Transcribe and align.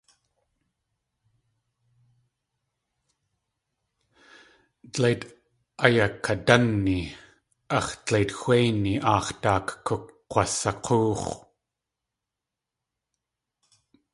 Dleit 4.93 5.21
ayakadánni 5.85 6.99
ax̲ 7.77 7.93
dleit 8.05 8.31
xwéini 8.39 8.93
aax̲ 9.11 9.29
daak 9.43 9.67
kuk̲wasak̲óox̲. 9.85 11.27